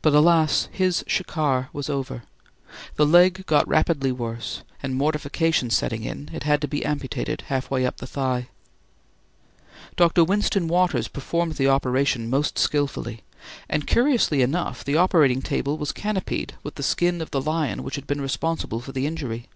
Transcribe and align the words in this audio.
But 0.00 0.14
alas, 0.14 0.70
his 0.72 1.04
shikar 1.06 1.68
was 1.74 1.90
over. 1.90 2.22
The 2.96 3.04
leg 3.04 3.44
got 3.44 3.68
rapidly 3.68 4.10
worse, 4.10 4.62
and 4.82 4.94
mortification 4.94 5.68
setting 5.68 6.04
in, 6.04 6.30
it 6.32 6.44
had 6.44 6.62
to 6.62 6.68
be 6.68 6.86
amputated 6.86 7.42
half 7.48 7.70
way 7.70 7.84
up 7.84 7.98
the 7.98 8.06
thigh. 8.06 8.48
Dr. 9.94 10.24
Winston 10.24 10.68
Waters 10.68 11.06
performed 11.06 11.56
the 11.56 11.68
operation 11.68 12.30
most 12.30 12.56
skilfully, 12.58 13.24
and 13.68 13.86
curiously 13.86 14.40
enough 14.40 14.86
the 14.86 14.96
operating 14.96 15.42
table 15.42 15.76
was 15.76 15.92
canopied 15.92 16.54
with 16.62 16.76
the 16.76 16.82
skin 16.82 17.20
of 17.20 17.30
the 17.30 17.42
lion 17.42 17.82
which 17.82 17.96
had 17.96 18.06
been 18.06 18.22
responsible 18.22 18.80
for 18.80 18.92
the 18.92 19.04
injury. 19.06 19.48